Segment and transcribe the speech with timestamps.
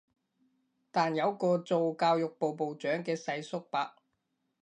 [0.89, 3.93] 但有個做教育部部長嘅世叔伯